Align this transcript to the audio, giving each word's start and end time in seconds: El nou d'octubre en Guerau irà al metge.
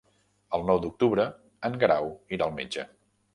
El 0.57 0.63
nou 0.69 0.79
d'octubre 0.85 1.25
en 1.69 1.77
Guerau 1.85 2.09
irà 2.39 2.49
al 2.49 2.57
metge. 2.57 2.89